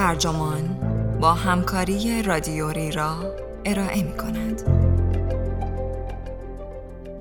[0.00, 0.78] ترجمان
[1.20, 4.62] با همکاری رادیوری را ارائه می کند.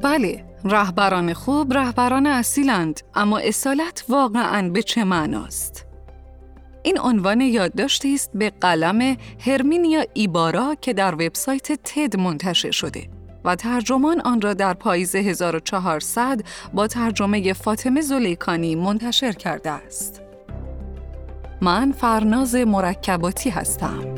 [0.01, 5.85] بله، رهبران خوب رهبران اصیلند، اما اصالت واقعا به چه معناست؟
[6.83, 13.09] این عنوان یادداشتی است به قلم هرمینیا ایبارا که در وبسایت تد منتشر شده
[13.45, 16.41] و ترجمان آن را در پاییز 1400
[16.73, 20.28] با ترجمه فاطمه زلیکانی منتشر کرده است.
[21.61, 24.15] من فرناز مرکباتی هستم.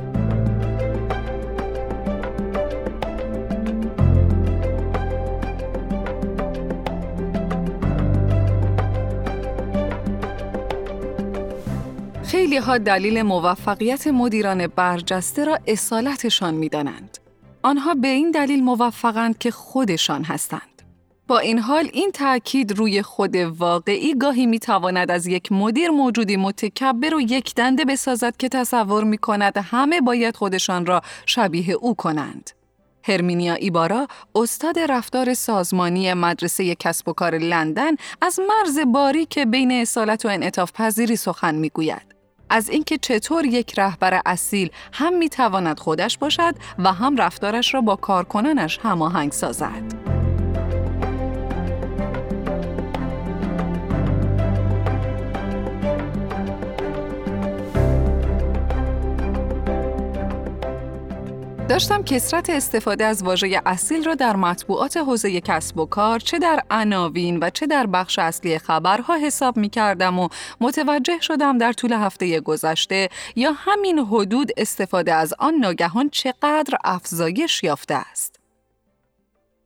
[12.24, 17.18] خیلی ها دلیل موفقیت مدیران برجسته را اصالتشان می دانند.
[17.64, 20.71] آنها به این دلیل موفقند که خودشان هستند.
[21.32, 26.38] با این حال این تأکید روی خود واقعی گاهی می تواند از یک مدیر موجودی
[26.38, 31.96] متکبر و یک دنده بسازد که تصور می کند همه باید خودشان را شبیه او
[31.96, 32.50] کنند.
[33.04, 39.72] هرمینیا ایبارا استاد رفتار سازمانی مدرسه کسب و کار لندن از مرز باری که بین
[39.72, 42.16] اصالت و انعطاف پذیری سخن می‌گوید.
[42.50, 47.96] از اینکه چطور یک رهبر اصیل هم می‌تواند خودش باشد و هم رفتارش را با
[47.96, 50.01] کارکنانش هماهنگ سازد.
[61.72, 66.64] داشتم کسرت استفاده از واژه اصیل را در مطبوعات حوزه کسب و کار چه در
[66.72, 70.30] عناوین و چه در بخش اصلی خبرها حساب می کردم و
[70.62, 77.64] متوجه شدم در طول هفته گذشته یا همین حدود استفاده از آن ناگهان چقدر افزایش
[77.64, 78.40] یافته است.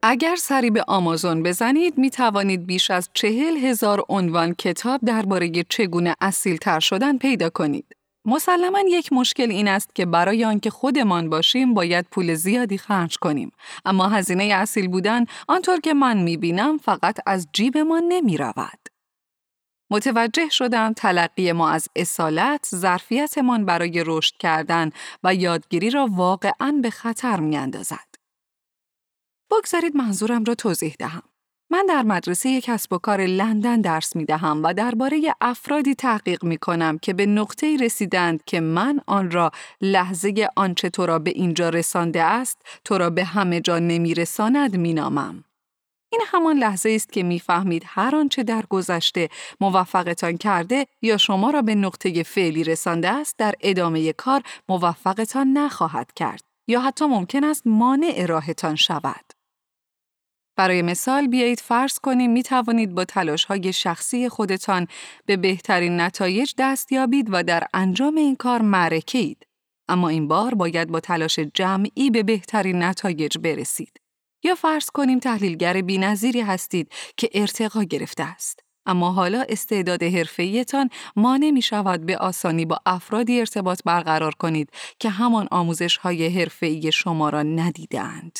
[0.03, 6.15] اگر سری به آمازون بزنید می توانید بیش از چهل هزار عنوان کتاب درباره چگونه
[6.21, 8.04] اصیل تر شدن پیدا کنید.
[8.25, 13.51] مسلما یک مشکل این است که برای آنکه خودمان باشیم باید پول زیادی خرج کنیم
[13.85, 18.79] اما هزینه اصیل بودن آنطور که من می‌بینم فقط از جیبمان نمی رود.
[19.91, 24.89] متوجه شدم تلقی ما از اصالت ظرفیتمان برای رشد کردن
[25.23, 28.15] و یادگیری را واقعا به خطر می اندازد.
[29.51, 31.23] بگذارید منظورم را توضیح دهم.
[31.69, 36.57] من در مدرسه کسب و کار لندن درس می دهم و درباره افرادی تحقیق می
[36.57, 41.69] کنم که به نقطه رسیدند که من آن را لحظه آنچه تو را به اینجا
[41.69, 45.43] رسانده است تو را به همه جا نمی رساند می نامم.
[46.11, 49.29] این همان لحظه است که می‌فهمید هر آنچه در گذشته
[49.61, 56.13] موفقتان کرده یا شما را به نقطه فعلی رسانده است در ادامه کار موفقتان نخواهد
[56.13, 59.34] کرد یا حتی ممکن است مانع راهتان شود.
[60.55, 64.87] برای مثال بیایید فرض کنیم می توانید با تلاش های شخصی خودتان
[65.25, 69.47] به بهترین نتایج دست یابید و در انجام این کار معرکه اید.
[69.89, 73.99] اما این بار باید با تلاش جمعی به بهترین نتایج برسید.
[74.43, 78.59] یا فرض کنیم تحلیلگر بینظیری هستید که ارتقا گرفته است.
[78.85, 85.09] اما حالا استعداد حرفه‌ایتان مانع می شود به آسانی با افرادی ارتباط برقرار کنید که
[85.09, 88.39] همان آموزش های حرفه‌ای شما را ندیدند.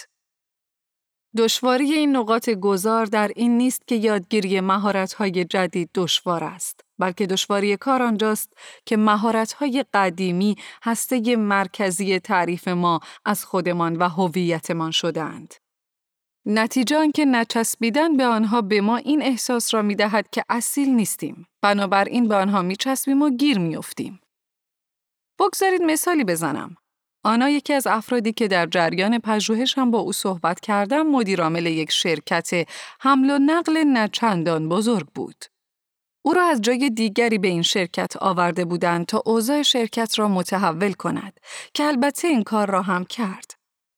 [1.38, 7.78] دشواری این نقاط گذار در این نیست که یادگیری مهارت‌های جدید دشوار است، بلکه دشواری
[7.78, 8.53] کار آنجاست
[8.85, 15.53] که مهارت‌های قدیمی هسته مرکزی تعریف ما از خودمان و هویتمان شدند.
[16.45, 21.47] نتیجه که نچسبیدن به آنها به ما این احساس را می دهد که اصیل نیستیم.
[21.62, 24.19] بنابراین به آنها می چسبیم و گیر می افتیم.
[25.40, 26.78] بگذارید مثالی بزنم.
[27.25, 31.91] آنا یکی از افرادی که در جریان پژوهش هم با او صحبت کردم مدیرعامل یک
[31.91, 32.68] شرکت
[33.00, 35.46] حمل و نقل نچندان بزرگ بود.
[36.25, 40.94] او را از جای دیگری به این شرکت آورده بودند تا اوضاع شرکت را متحول
[40.94, 41.39] کند
[41.74, 43.51] که البته این کار را هم کرد.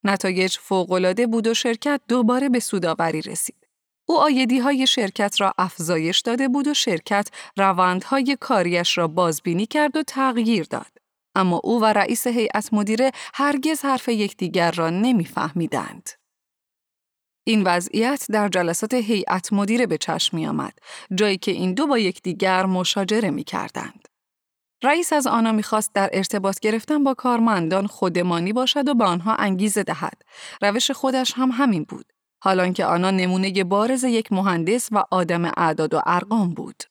[0.03, 3.67] نتایج فوقالعاده بود و شرکت دوباره به سوداوری رسید.
[4.05, 9.97] او آیدی های شرکت را افزایش داده بود و شرکت روندهای کاریش را بازبینی کرد
[9.97, 10.96] و تغییر داد.
[11.37, 16.09] اما او و رئیس هیئت مدیره هرگز حرف یکدیگر را نمیفهمیدند.
[17.43, 20.79] این وضعیت در جلسات هیئت مدیره به چشم می آمد،
[21.15, 24.07] جایی که این دو با یکدیگر مشاجره می کردند.
[24.83, 29.83] رئیس از آنها می‌خواست در ارتباط گرفتن با کارمندان خودمانی باشد و به آنها انگیزه
[29.83, 30.21] دهد.
[30.61, 32.13] روش خودش هم همین بود.
[32.43, 36.83] حالان که آنها نمونه بارز یک مهندس و آدم اعداد و ارقام بود.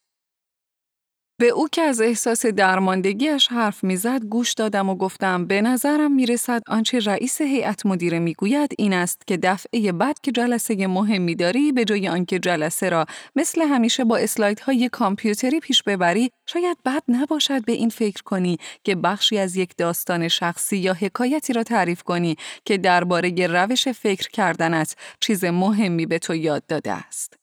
[1.38, 6.62] به او که از احساس درماندگیش حرف می‌زد گوش دادم و گفتم به نظرم می‌رسد
[6.66, 11.84] آنچه رئیس هیئت مدیره می‌گوید این است که دفعه بعد که جلسه مهمی داری به
[11.84, 13.06] جای آنکه جلسه را
[13.36, 18.94] مثل همیشه با اسلایدهای کامپیوتری پیش ببری شاید بد نباشد به این فکر کنی که
[18.94, 24.96] بخشی از یک داستان شخصی یا حکایتی را تعریف کنی که درباره روش فکر کردنت
[25.20, 27.36] چیز مهمی به تو یاد داده است.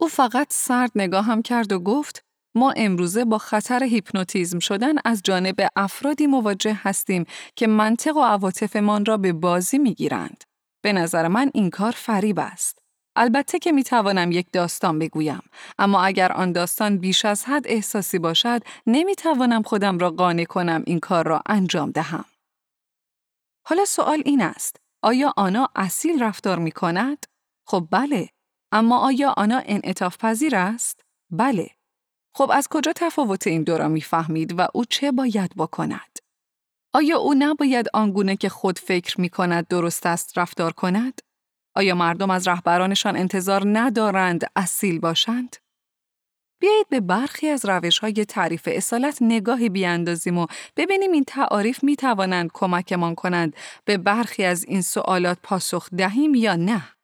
[0.00, 2.27] او فقط سرد نگاهم کرد و گفت
[2.58, 7.24] ما امروزه با خطر هیپنوتیزم شدن از جانب افرادی مواجه هستیم
[7.56, 10.44] که منطق و عواطفمان را به بازی می‌گیرند.
[10.82, 12.78] به نظر من این کار فریب است.
[13.16, 15.42] البته که می توانم یک داستان بگویم،
[15.78, 20.82] اما اگر آن داستان بیش از حد احساسی باشد، نمی توانم خودم را قانع کنم
[20.86, 22.24] این کار را انجام دهم.
[23.66, 27.26] حالا سوال این است، آیا آنا اصیل رفتار می کند؟
[27.66, 28.28] خب بله،
[28.72, 31.00] اما آیا آنا انعطاف پذیر است؟
[31.30, 31.77] بله.
[32.34, 36.18] خب از کجا تفاوت این دو را می‌فهمید و او چه باید بکند؟
[36.94, 41.20] آیا او نباید آنگونه که خود فکر می کند درست است رفتار کند؟
[41.74, 45.56] آیا مردم از رهبرانشان انتظار ندارند اصیل باشند؟
[46.60, 50.46] بیایید به برخی از روش های تعریف اصالت نگاهی بیاندازیم و
[50.76, 56.56] ببینیم این تعاریف می توانند کمکمان کنند به برخی از این سوالات پاسخ دهیم یا
[56.56, 56.97] نه.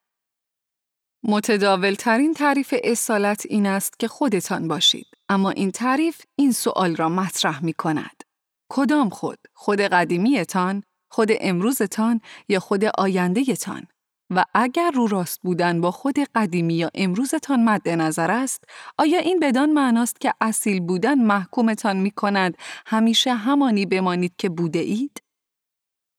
[1.26, 5.06] متداول ترین تعریف اصالت این است که خودتان باشید.
[5.28, 8.24] اما این تعریف این سوال را مطرح می کند.
[8.68, 13.86] کدام خود؟ خود قدیمیتان؟ خود امروزتان یا خود آیندهتان؟
[14.30, 18.64] و اگر رو راست بودن با خود قدیمی یا امروزتان مد نظر است،
[18.98, 22.56] آیا این بدان معناست که اصیل بودن محکومتان می کند
[22.86, 25.22] همیشه همانی بمانید که بوده اید؟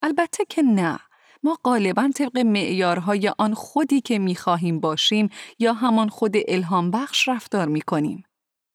[0.01, 0.99] البته که نه.
[1.45, 7.27] ما غالبا طبق معیارهای آن خودی که می خواهیم باشیم یا همان خود الهام بخش
[7.27, 8.23] رفتار می کنیم.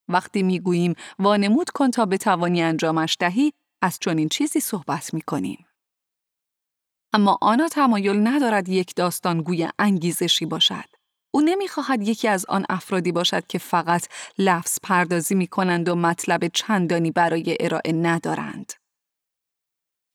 [0.09, 3.53] وقتی می گوییم وانمود کن تا بتوانی انجامش دهی،
[3.83, 5.67] از چنین چیزی صحبت می کنیم.
[7.13, 10.85] اما آنا تمایل ندارد یک داستانگوی انگیزشی باشد.
[11.31, 14.07] او نمی‌خواهد یکی از آن افرادی باشد که فقط
[14.39, 18.73] لفظ پردازی می کنند و مطلب چندانی برای ارائه ندارند.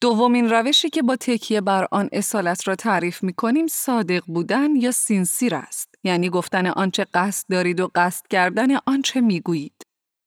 [0.06, 4.92] دومین روشی که با تکیه بر آن اصالت را تعریف می کنیم صادق بودن یا
[4.92, 5.96] سینسیر است.
[6.04, 9.82] یعنی گفتن آنچه قصد دارید و قصد کردن آنچه می گویید.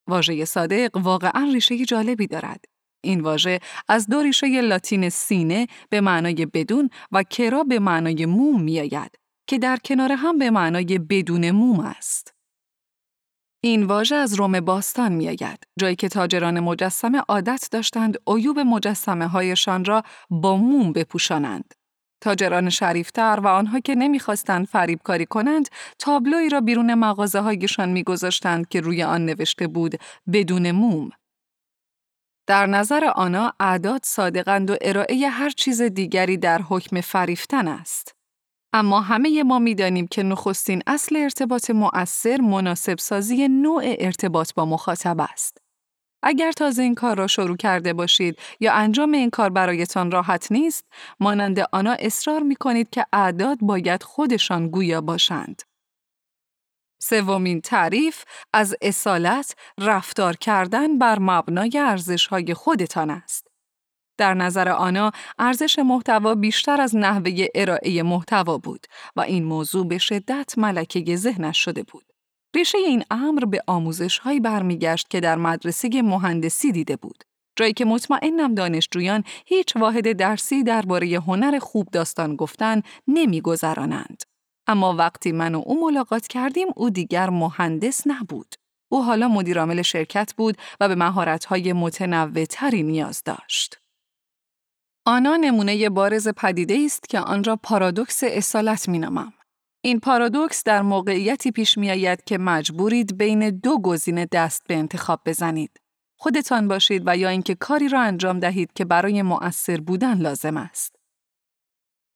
[0.08, 2.64] واژه صادق واقعا ریشه جالبی دارد.
[3.04, 8.62] این واژه از دو ریشه لاتین سینه به معنای بدون و کرا به معنای موم
[8.62, 9.10] میآید
[9.46, 12.38] که در کنار هم به معنای بدون موم است.
[13.60, 19.84] این واژه از روم باستان میآید جایی که تاجران مجسمه عادت داشتند عیوب مجسمه هایشان
[19.84, 21.75] را با موم بپوشانند.
[22.20, 25.69] تاجران شریفتر و آنها که نمی‌خواستند فریبکاری کنند
[25.99, 29.94] تابلوی را بیرون مغازه هایشان میگذاشتند که روی آن نوشته بود
[30.32, 31.11] بدون موم
[32.49, 38.17] در نظر آنها اعداد صادقند و ارائه هر چیز دیگری در حکم فریفتن است.
[38.72, 45.16] اما همه ما می‌دانیم که نخستین اصل ارتباط مؤثر مناسب سازی نوع ارتباط با مخاطب
[45.20, 45.58] است.
[46.22, 50.84] اگر تازه این کار را شروع کرده باشید یا انجام این کار برایتان راحت نیست،
[51.20, 55.62] مانند آنها اصرار می کنید که اعداد باید خودشان گویا باشند.
[57.02, 63.48] سومین تعریف از اصالت رفتار کردن بر مبنای ارزش‌های خودتان است.
[64.18, 69.98] در نظر آنها ارزش محتوا بیشتر از نحوه ارائه محتوا بود و این موضوع به
[69.98, 72.04] شدت ملکه ذهنش شده بود.
[72.56, 77.25] ریشه این امر به آموزش هایی برمیگشت که در مدرسه مهندسی دیده بود.
[77.56, 84.22] جایی که مطمئنم دانشجویان هیچ واحد درسی درباره هنر خوب داستان گفتن نمیگذرانند.
[84.66, 88.54] اما وقتی من و او ملاقات کردیم او دیگر مهندس نبود.
[88.88, 93.78] او حالا مدیرعامل شرکت بود و به مهارت‌های متنوعتری نیاز داشت.
[95.08, 99.32] آنا نمونه بارز پدیده است که آن را پارادوکس اصالت مینامم.
[99.84, 105.20] این پارادوکس در موقعیتی پیش می آید که مجبورید بین دو گزینه دست به انتخاب
[105.26, 105.80] بزنید.
[106.18, 110.96] خودتان باشید و یا اینکه کاری را انجام دهید که برای مؤثر بودن لازم است.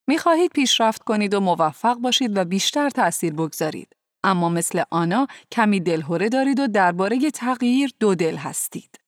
[0.09, 3.97] می خواهید پیشرفت کنید و موفق باشید و بیشتر تأثیر بگذارید.
[4.25, 9.02] اما مثل آنا کمی دلهوره دارید و درباره تغییر دو دل هستید.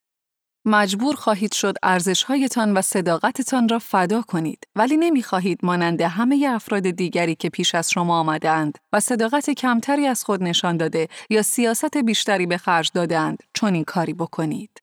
[0.66, 6.90] مجبور خواهید شد ارزشهایتان و صداقتتان را فدا کنید ولی نمی خواهید مانند همه افراد
[6.90, 11.96] دیگری که پیش از شما آمدند و صداقت کمتری از خود نشان داده یا سیاست
[11.96, 14.82] بیشتری به خرج دادند چون این کاری بکنید.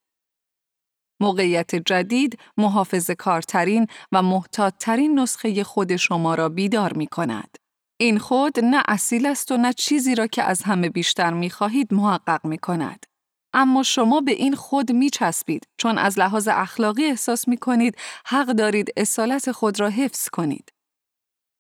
[1.20, 7.58] موقعیت جدید محافظ کارترین و محتاطترین نسخه خود شما را بیدار می کند.
[7.98, 11.94] این خود نه اصیل است و نه چیزی را که از همه بیشتر می خواهید
[11.94, 13.06] محقق می کند.
[13.54, 18.48] اما شما به این خود می چسبید چون از لحاظ اخلاقی احساس می کنید حق
[18.48, 20.74] دارید اصالت خود را حفظ کنید.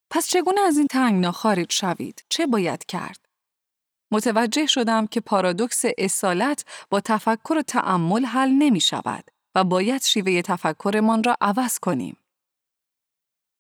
[0.09, 3.25] پس چگونه از این تنگنا خارج شوید؟ چه باید کرد؟
[4.11, 9.23] متوجه شدم که پارادوکس اصالت با تفکر و تعمل حل نمی شود
[9.55, 12.17] و باید شیوه تفکرمان را عوض کنیم.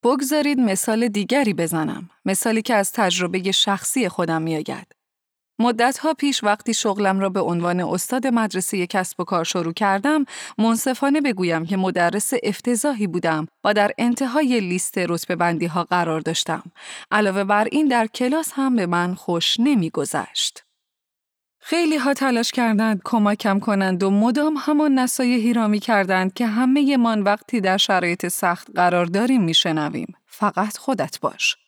[0.03, 2.09] بگذارید مثال دیگری بزنم.
[2.25, 5.00] مثالی که از تجربه شخصی خودم می آید.
[5.61, 10.25] مدتها پیش وقتی شغلم را به عنوان استاد مدرسه کسب و کار شروع کردم،
[10.57, 16.63] منصفانه بگویم که مدرس افتضاحی بودم و در انتهای لیست رتبه بندی ها قرار داشتم.
[17.11, 20.63] علاوه بر این در کلاس هم به من خوش نمیگذشت.
[21.59, 26.97] خیلی ها تلاش کردند کمکم کنند و مدام همان نصایحی را می کردند که همه
[26.97, 30.15] من وقتی در شرایط سخت قرار داریم میشنویم.
[30.27, 31.60] فقط خودت باش.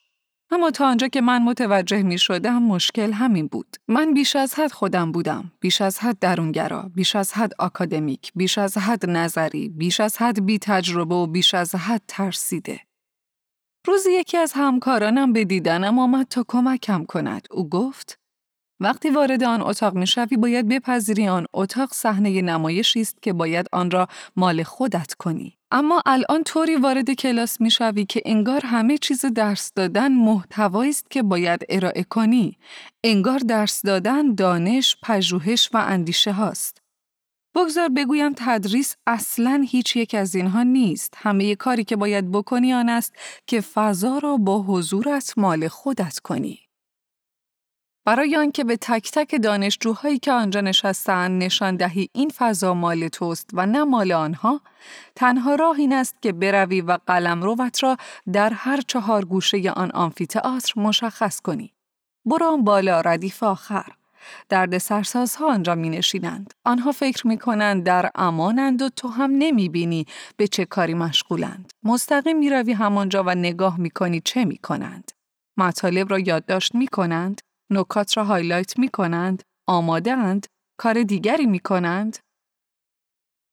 [0.53, 3.77] اما تا آنجا که من متوجه می شدم مشکل همین بود.
[3.87, 5.51] من بیش از حد خودم بودم.
[5.59, 10.45] بیش از حد درونگرا، بیش از حد آکادمیک، بیش از حد نظری، بیش از حد
[10.45, 12.79] بی تجربه و بیش از حد ترسیده.
[13.87, 17.47] روزی یکی از همکارانم به دیدنم آمد تا کمکم کند.
[17.51, 18.19] او گفت
[18.83, 23.65] وقتی وارد آن اتاق می شوی باید بپذیری آن اتاق صحنه نمایشی است که باید
[23.71, 25.57] آن را مال خودت کنی.
[25.71, 31.11] اما الان طوری وارد کلاس می شوی که انگار همه چیز درس دادن محتوایی است
[31.11, 32.57] که باید ارائه کنی.
[33.03, 36.81] انگار درس دادن دانش، پژوهش و اندیشه هاست.
[37.55, 41.13] بگذار بگویم تدریس اصلا هیچ یک از اینها نیست.
[41.17, 43.13] همه کاری که باید بکنی آن است
[43.47, 46.59] که فضا را با حضورت مال خودت کنی.
[48.05, 53.49] برای آنکه به تک تک دانشجوهایی که آنجا نشستن نشان دهی این فضا مال توست
[53.53, 54.61] و نه مال آنها
[55.15, 57.97] تنها راه این است که بروی و قلم روت را
[58.33, 61.73] در هر چهار گوشه آن آمفیتئاتر مشخص کنی
[62.25, 63.85] برو بالا ردیف آخر
[64.49, 66.53] درد سرسازها آنجا می نشینند.
[66.65, 70.05] آنها فکر می کنند در امانند و تو هم نمی بینی
[70.37, 71.73] به چه کاری مشغولند.
[71.83, 75.11] مستقیم می روی همانجا و نگاه می کنی چه می کنند.
[75.57, 80.47] مطالب را یادداشت می کنند نکات را highlight می کنند، آماده اند،
[80.79, 82.17] کار دیگری می کنند.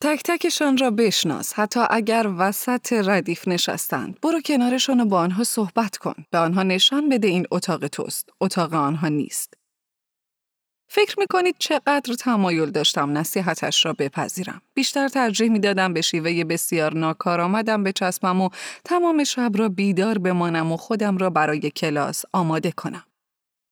[0.02, 5.96] تک تکشان را بشناس حتی اگر وسط ردیف نشستند برو کنارشان و با آنها صحبت
[5.96, 9.54] کن به آنها نشان بده این اتاق توست اتاق آنها نیست
[10.92, 14.62] فکر می کنید چقدر تمایل داشتم نصیحتش را بپذیرم.
[14.74, 18.48] بیشتر ترجیح می دادم به شیوه بسیار ناکارآمدم بچسبم و
[18.84, 23.04] تمام شب را بیدار بمانم و خودم را برای کلاس آماده کنم.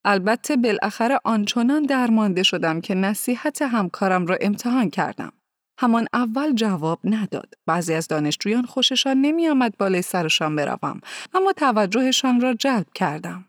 [0.05, 5.33] البته بالاخره آنچنان درمانده شدم که نصیحت همکارم را امتحان کردم.
[5.81, 7.55] همان اول جواب نداد.
[7.67, 11.01] بعضی از دانشجویان خوششان نمی آمد بالای سرشان بروم،
[11.35, 13.45] اما توجهشان را جلب کردم.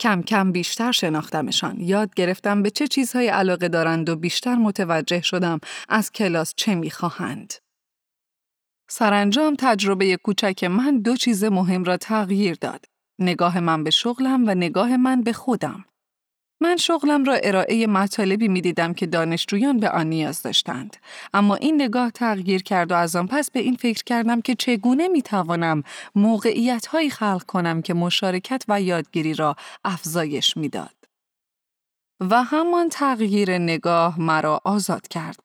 [0.00, 1.80] کم کم بیشتر شناختمشان.
[1.80, 7.54] یاد گرفتم به چه چیزهای علاقه دارند و بیشتر متوجه شدم از کلاس چه می‌خواهند.
[8.90, 12.84] سرانجام تجربه کوچک من دو چیز مهم را تغییر داد.
[13.22, 15.84] نگاه من به شغلم و نگاه من به خودم.
[16.60, 20.96] من شغلم را ارائه مطالبی می دیدم که دانشجویان به آن نیاز داشتند.
[21.34, 25.08] اما این نگاه تغییر کرد و از آن پس به این فکر کردم که چگونه
[25.08, 25.82] می توانم
[26.14, 30.94] موقعیت هایی خلق کنم که مشارکت و یادگیری را افزایش می‌داد.
[32.30, 35.40] و همان تغییر نگاه مرا آزاد کرد.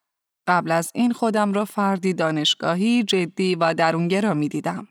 [0.47, 4.87] قبل از این خودم را فردی دانشگاهی، جدی و درونگرا می دیدم.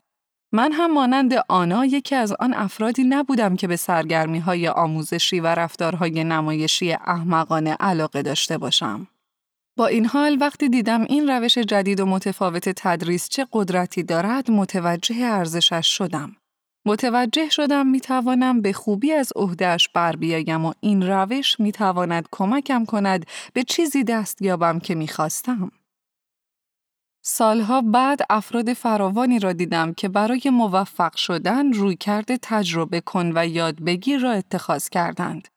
[0.53, 5.47] من هم مانند آنا یکی از آن افرادی نبودم که به سرگرمی های آموزشی و
[5.47, 9.07] رفتارهای نمایشی احمقانه علاقه داشته باشم.
[9.77, 15.17] با این حال وقتی دیدم این روش جدید و متفاوت تدریس چه قدرتی دارد متوجه
[15.21, 16.37] ارزشش شدم.
[16.87, 22.29] متوجه شدم می توانم به خوبی از عهدهش بر بیایم و این روش می تواند
[22.33, 25.71] کمکم کند به چیزی دست یابم که می خواستم.
[27.29, 33.47] سالها بعد افراد فراوانی را دیدم که برای موفق شدن روی کرده تجربه کن و
[33.47, 35.49] یاد بگیر را اتخاذ کردند.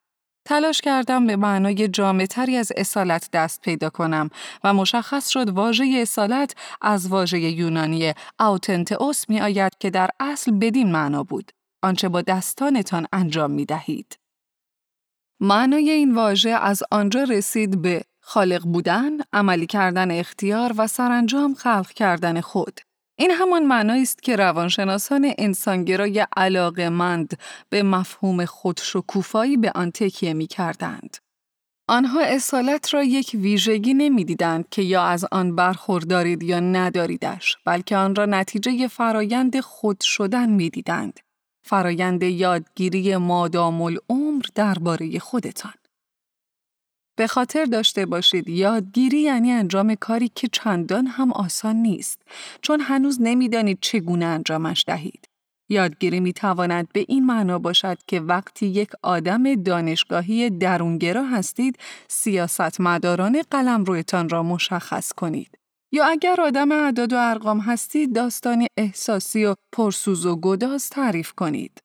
[0.46, 4.30] تلاش کردم به معنای جامعتری از اصالت دست پیدا کنم
[4.64, 10.92] و مشخص شد واژه اصالت از واژه یونانی اوتنتئوس می آید که در اصل بدین
[10.92, 11.52] معنا بود.
[11.84, 14.20] آنچه با دستانتان انجام می دهید.
[15.40, 21.89] معنای این واژه از آنجا رسید به خالق بودن، عملی کردن اختیار و سرانجام خلق
[21.89, 22.79] کردن خود.
[23.19, 27.38] این همان معنایی است که روانشناسان انسانگرای علاقمند
[27.69, 31.17] به مفهوم خودشکوفایی به آن تکیه می کردند.
[31.88, 38.15] آنها اصالت را یک ویژگی نمی‌دیدند که یا از آن برخوردارید یا نداریدش، بلکه آن
[38.15, 41.19] را نتیجه فرایند خود شدن می‌دیدند.
[41.65, 45.74] فرایند یادگیری مادام العمر درباره خودتان.
[47.20, 52.22] به خاطر داشته باشید یادگیری یعنی انجام کاری که چندان هم آسان نیست
[52.62, 55.26] چون هنوز نمی‌دانید چگونه انجامش دهید.
[55.70, 62.82] یادگیری می تواند به این معنا باشد که وقتی یک آدم دانشگاهی درونگرا هستید سیاست
[62.82, 65.58] مداران قلم رویتان را مشخص کنید.
[65.92, 71.82] یا اگر آدم اعداد و ارقام هستید داستانی احساسی و پرسوز و گداز تعریف کنید.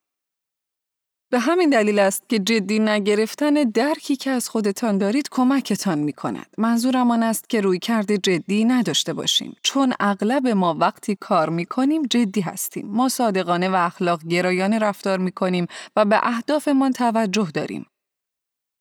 [1.35, 6.47] به همین دلیل است که جدی نگرفتن درکی که از خودتان دارید کمکتان می کند.
[6.59, 9.57] منظورم آن است که روی کرده جدی نداشته باشیم.
[9.63, 12.87] چون اغلب ما وقتی کار می کنیم جدی هستیم.
[12.87, 17.87] ما صادقانه و اخلاق گرایانه رفتار می کنیم و به اهدافمان توجه داریم.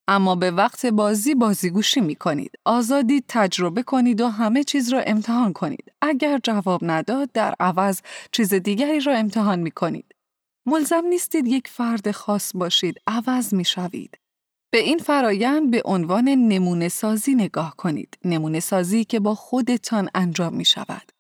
[0.08, 2.52] اما به وقت بازی بازیگوشی می کنید.
[2.66, 5.92] آزادی تجربه کنید و همه چیز را امتحان کنید.
[6.02, 10.13] اگر جواب نداد در عوض چیز دیگری را امتحان می کنید.
[10.66, 14.18] ملزم نیستید یک فرد خاص باشید، عوض می شوید.
[14.74, 18.18] به این فرایند به عنوان نمونه سازی نگاه کنید.
[18.26, 21.12] نمونه سازی که با خودتان انجام می شود.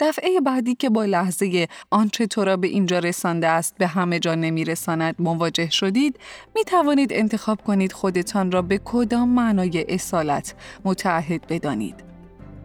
[0.00, 4.34] دفعه بعدی که با لحظه آنچه تو را به اینجا رسانده است به همه جا
[4.34, 6.18] نمی رساند مواجه شدید
[6.54, 10.54] می توانید انتخاب کنید خودتان را به کدام معنای اصالت
[10.84, 12.04] متعهد بدانید.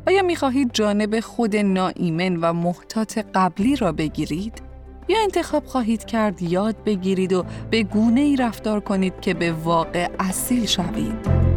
[0.07, 4.70] آیا می خواهید جانب خود ناایمن و محتاط قبلی را بگیرید؟
[5.08, 10.08] یا انتخاب خواهید کرد یاد بگیرید و به گونه ای رفتار کنید که به واقع
[10.20, 11.50] اصیل شوید.